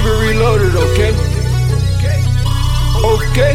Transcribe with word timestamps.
keep 0.00 0.08
it 0.08 0.32
reloaded, 0.32 0.74
okay? 0.76 1.12
Okay. 3.04 3.52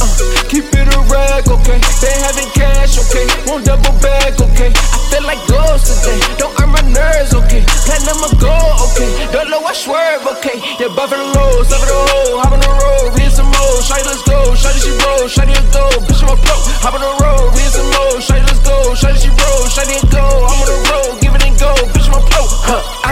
Uh, 0.00 0.48
keep 0.48 0.64
it 0.72 0.88
a 0.88 1.00
rag, 1.12 1.46
okay? 1.48 1.78
They 2.00 2.16
having 2.24 2.48
cash, 2.56 2.96
okay? 2.96 3.28
Won't 3.46 3.66
double 3.66 3.92
back, 4.00 4.40
okay? 4.40 4.72
I 4.72 4.98
feel 5.12 5.24
like 5.24 5.40
ghosts 5.48 6.00
today. 6.00 6.20
Don't 6.38 6.58
earn 6.62 6.70
my 6.70 6.80
nerves, 6.80 7.34
okay? 7.34 7.64
Platinum 7.84 8.24
a 8.24 8.30
goal, 8.40 8.88
okay? 8.88 9.28
Don't 9.32 9.50
know 9.50 9.60
I 9.64 9.74
swerve, 9.74 10.26
okay? 10.38 10.56
Yeah, 10.80 10.88
buffing 10.96 11.20
low, 11.34 11.62
stuff 11.62 11.84
the 11.84 11.92
oh, 11.92 12.08
hole, 12.08 12.40
hop 12.40 12.52
on 12.52 12.60
the 12.60 12.72
road, 12.72 13.20
hit 13.20 13.32
some 13.32 13.46
more. 13.46 13.76
Shawty, 13.84 14.06
let's 14.06 14.22
go. 14.22 14.56
Shawty, 14.56 14.80
she 14.80 14.92
roll. 15.04 15.28
Shawty, 15.28 15.52
let's 15.52 15.76
go. 15.76 16.11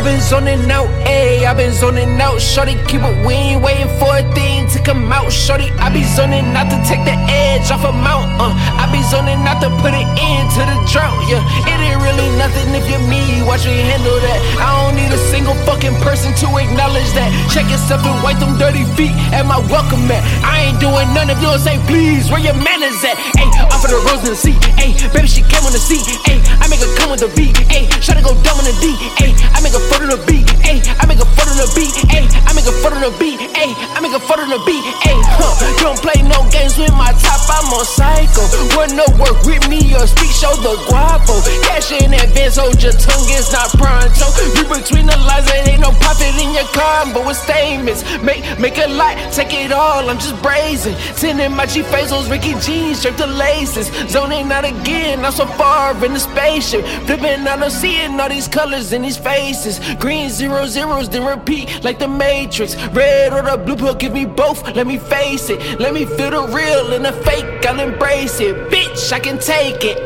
Huh. 0.01 0.09
i 0.09 0.13
been 0.13 0.21
zoning 0.23 0.71
out, 0.71 0.89
ayy. 1.05 1.45
i 1.45 1.53
been 1.53 1.73
zoning 1.73 2.21
out. 2.21 2.41
Shorty, 2.41 2.75
keep 2.89 3.03
it. 3.05 3.27
We 3.27 3.35
ain't 3.35 3.63
waiting 3.63 3.89
for 4.01 4.09
a 4.17 4.25
thing 4.33 4.67
to 4.73 4.79
come 4.81 5.13
out. 5.13 5.31
Shorty, 5.31 5.69
I 5.77 5.93
be 5.93 6.03
zoning 6.17 6.57
out 6.57 6.73
to 6.73 6.79
take 6.89 7.05
the 7.05 7.17
edge 7.29 7.71
off 7.71 7.85
a 7.85 7.93
mount. 7.93 8.33
Uh, 8.41 8.57
I 8.81 8.89
be 8.89 9.03
zoning 9.13 9.45
out 9.45 9.61
to 9.61 9.69
put 9.85 9.93
it 9.93 10.09
into 10.17 10.61
the 10.65 10.77
drought. 10.89 11.21
Yeah, 11.29 11.45
it 11.69 11.79
ain't 11.85 12.01
really 12.01 12.29
nothing 12.41 12.73
if 12.73 12.89
you're 12.89 13.05
me. 13.13 13.45
Watch 13.45 13.67
me 13.69 13.77
handle 13.77 14.17
that. 14.17 14.41
I 14.57 14.69
don't 14.81 14.97
need 14.97 15.13
a 15.13 15.21
single 15.29 15.50
person 16.11 16.35
to 16.35 16.51
acknowledge 16.59 17.07
that. 17.15 17.31
Check 17.55 17.71
yourself 17.71 18.03
and 18.03 18.19
wipe 18.27 18.43
them 18.43 18.59
dirty 18.59 18.83
feet 18.99 19.15
at 19.31 19.47
my 19.47 19.63
welcome 19.71 20.03
mat. 20.11 20.19
I 20.43 20.67
ain't 20.67 20.83
doing 20.83 21.07
none 21.15 21.31
if 21.31 21.39
you 21.39 21.47
don't 21.47 21.63
say 21.63 21.79
please. 21.87 22.27
Where 22.35 22.43
your 22.43 22.59
manners 22.59 22.99
at? 23.07 23.15
Ayy, 23.39 23.47
off 23.71 23.87
of 23.87 23.95
the 23.95 24.01
rose 24.11 24.27
in 24.27 24.35
the 24.35 24.39
seat. 24.39 24.59
Ayy, 24.83 24.99
baby, 25.15 25.31
she 25.31 25.47
came 25.47 25.63
on 25.63 25.71
the 25.71 25.79
seat. 25.79 26.03
Ayy, 26.27 26.43
I 26.59 26.67
make 26.67 26.83
her 26.83 26.91
come 26.99 27.15
with 27.15 27.23
the 27.23 27.31
beat. 27.39 27.55
Ayy, 27.71 27.87
try 28.03 28.19
to 28.19 28.25
go 28.27 28.35
dumb 28.43 28.59
on 28.59 28.67
the 28.67 28.75
D. 28.83 28.91
Ayy, 29.23 29.39
I 29.55 29.63
make 29.63 29.71
a 29.79 29.83
foot 29.87 30.03
on 30.03 30.11
the 30.11 30.19
beat. 30.27 30.51
Ayy, 30.67 30.83
I 30.99 31.07
make 31.07 31.23
a 31.23 31.29
foot 31.39 31.47
on 31.47 31.63
the 31.63 31.71
beat. 31.79 31.95
Ayy, 32.11 32.27
I 32.27 32.51
make 32.59 32.67
a 32.67 32.75
foot 32.83 32.91
on 32.91 33.07
the 33.07 33.13
beat. 33.23 33.39
Ayy, 33.55 33.71
I 33.95 33.99
make 34.03 34.15
a 34.19 34.19
foot 34.19 34.43
on 34.43 34.51
the 34.51 34.59
beat. 34.67 34.83
Ayy, 35.07 35.21
huh, 35.39 35.55
you 35.63 35.87
don't 35.87 36.01
play 36.03 36.19
no 36.27 36.43
games 36.51 36.75
with 36.75 36.91
my 36.99 37.15
top. 37.23 37.39
I'm 37.47 37.71
on 37.71 37.87
psycho. 37.87 38.43
Want 38.75 38.99
no 38.99 39.07
work 39.15 39.39
with 39.47 39.63
me 39.71 39.80
or 39.95 40.07
speech, 40.07 40.35
show 40.35 40.55
the 40.63 40.75
guapo. 40.89 41.41
Cash 41.67 41.93
in 41.93 42.15
advance, 42.15 42.57
hold 42.57 42.83
your 42.83 42.93
tongue, 42.93 43.27
it's 43.29 43.53
not 43.53 43.71
pronto. 43.75 44.27
You 44.57 44.65
between 44.69 45.07
the 45.07 45.17
lines, 45.27 45.47
there 45.47 45.69
ain't 45.69 45.81
no 45.81 45.93
profit 45.93 46.35
in 46.41 46.53
your 46.53 46.69
combo. 46.73 47.29
It's 47.29 47.41
statements. 47.43 48.03
Make, 48.23 48.43
make 48.59 48.79
a 48.79 48.89
lot, 48.89 49.17
take 49.33 49.53
it 49.55 49.73
all. 49.73 50.09
I'm 50.09 50.19
just 50.19 50.41
brazen. 50.43 50.95
Sending 51.17 51.53
my 51.53 51.67
G 51.67 51.83
Fazos, 51.83 52.31
Ricky 52.31 52.55
Jeans, 52.61 52.99
straight 53.01 53.17
the 53.17 53.27
laces. 53.27 53.89
Zoning 54.11 54.51
out 54.53 54.65
again, 54.65 55.25
I'm 55.25 55.33
so 55.33 55.47
far 55.47 55.93
in 56.05 56.15
the 56.15 56.21
spaceship. 56.21 56.85
Flipping 57.07 57.47
out, 57.47 57.63
I'm 57.63 57.71
seeing 57.71 58.19
all 58.21 58.29
these 58.29 58.49
colors 58.49 58.93
in 58.93 59.03
these 59.03 59.17
faces. 59.17 59.81
Green 59.97 60.29
zero 60.31 60.67
zeros, 60.67 61.09
then 61.09 61.25
repeat 61.27 61.83
like 61.85 61.99
the 61.99 62.09
Matrix. 62.09 62.77
Red 62.89 63.33
or 63.33 63.43
the 63.43 63.57
blue 63.57 63.77
pill, 63.77 63.95
give 63.95 64.13
me 64.13 64.27
both, 64.27 64.63
let 64.75 64.87
me 64.87 64.99
face 64.99 65.51
it. 65.51 65.81
Let 65.81 65.95
me 65.95 66.05
feel 66.05 66.31
the 66.31 66.43
real 66.49 66.93
and 66.93 67.05
the 67.05 67.13
fake, 67.13 67.67
I'll 67.67 67.81
embrace 67.81 68.41
it. 68.41 68.57
Bitch, 68.71 69.13
I 69.13 69.21
can 69.21 69.39
take 69.39 69.80
it. 69.85 69.97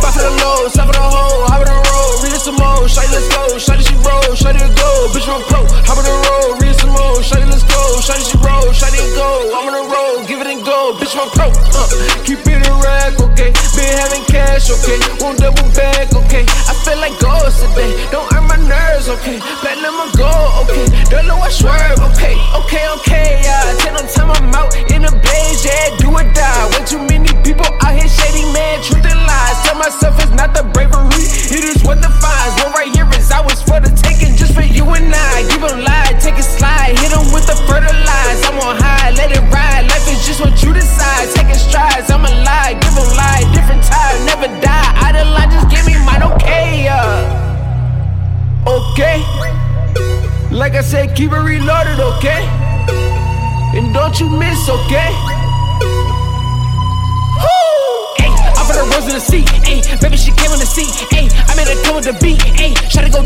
Five 0.00 0.14
for 0.14 0.22
the 0.22 0.32
low, 0.40 0.68
seven 0.68 0.94
for 0.94 0.96
the 0.96 1.04
hole, 1.04 1.44
hop 1.50 1.60
on 1.60 1.68
the 1.68 1.74
road, 1.74 2.14
read 2.22 2.38
some 2.40 2.56
more. 2.56 2.86
Shawty, 2.86 3.10
let's 3.12 3.28
go. 3.28 3.42
Shawty, 3.58 3.84
she 3.84 3.96
roll, 4.00 4.24
Shawty, 4.32 4.60
go. 4.78 4.90
Bitch, 5.12 5.28
I'm 5.28 5.42
pro, 5.50 5.66
hop 5.84 5.98
on 5.98 6.04
the 6.06 6.14
road, 6.28 6.62
read 6.62 6.76
some 6.78 6.94
more. 6.94 7.20
Shawty, 7.20 7.46
let's 7.50 7.64
go. 7.66 7.80
Shawty, 8.00 8.24
she 8.24 8.36
roll, 8.40 8.70
Shawty, 8.72 9.00
go. 9.18 9.52
I'm 9.52 9.68
on 9.68 9.74
the 9.74 9.84
road, 9.84 10.28
give 10.28 10.40
it 10.40 10.46
and 10.46 10.64
go. 10.64 10.96
Bitch, 10.96 11.12
I'm 11.18 11.28
pro. 11.34 11.50
Uh, 11.50 11.88
keep 12.24 12.40
it 12.46 12.62
a 12.62 12.74
rack, 12.80 13.18
okay? 13.20 13.50
Been 13.76 13.96
having 14.00 14.24
cash, 14.30 14.70
okay? 14.70 14.98
Won't 15.20 15.38
double 15.42 15.66
back, 15.74 16.08
okay? 16.14 16.44
I 16.68 16.72
feel 16.86 16.98
like 16.98 17.18
ghosts 17.20 17.60
today. 17.60 17.90
Don't 18.14 18.26
earn 18.32 18.46
my 18.46 18.56
nerves, 18.56 19.08
okay? 19.08 19.42
Platinum 19.60 19.98
a 19.98 20.06
gold, 20.16 20.68
okay? 20.68 20.86
Don't 21.10 21.26
know 21.26 21.38
I 21.42 21.50
swerve, 21.50 22.00
okay? 22.14 22.38
Okay, 22.64 22.84
okay, 23.02 23.42
yeah. 23.44 23.87
I. 35.12 35.44
Give 35.48 35.60
them 35.60 35.80
lie, 35.80 36.14
take 36.20 36.38
a 36.38 36.42
slide, 36.42 36.98
hit 36.98 37.10
them 37.10 37.30
with 37.32 37.46
the 37.46 37.56
fertilize. 37.68 38.40
I'm 38.46 38.58
on 38.64 38.76
high, 38.76 39.10
let 39.12 39.30
it 39.32 39.42
ride. 39.52 39.86
Life 39.88 40.08
is 40.08 40.24
just 40.26 40.40
what 40.40 40.56
you 40.62 40.72
decide. 40.72 41.28
Taking 41.34 41.54
strides, 41.54 42.10
I'm 42.10 42.24
alive, 42.24 42.80
give 42.80 42.94
them 42.94 43.10
lie. 43.16 43.44
Different 43.52 43.82
time, 43.82 44.16
never 44.26 44.48
die. 44.60 44.86
Of 45.08 45.26
line, 45.34 45.50
just 45.50 45.68
give 45.70 45.84
me 45.86 45.96
mine, 46.04 46.22
okay, 46.22 46.84
yeah. 46.84 47.26
Okay. 48.68 49.24
Like 50.54 50.74
I 50.74 50.82
said, 50.82 51.16
keep 51.16 51.32
it 51.32 51.38
reloaded, 51.38 51.98
okay? 51.98 52.46
And 53.74 53.92
don't 53.92 54.14
you 54.20 54.28
miss, 54.28 54.68
okay? 54.68 55.10
Ayy, 58.20 58.32
off 58.56 58.70
of 58.70 58.76
the 58.76 58.84
rose 58.92 59.06
in 59.08 59.14
the 59.14 59.20
seat, 59.20 59.48
ayy, 59.66 59.82
baby 60.00 60.16
she 60.16 60.30
came 60.32 60.50
on 60.52 60.58
the 60.58 60.66
seat, 60.66 60.88
ayy, 61.16 61.28
I 61.48 61.54
made 61.56 61.68
her 61.68 61.82
come 61.84 61.96
with 61.96 62.04
the 62.04 62.12
beat, 62.20 62.40
ayy, 62.60 62.74
try 62.90 63.02
to 63.04 63.10
go 63.10 63.22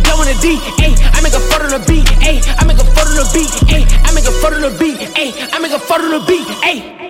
make 5.63 5.73
a 5.73 5.79
photo 5.79 6.05
on 6.05 6.11
the 6.11 6.27
beat, 6.27 6.47
ayy. 6.67 7.02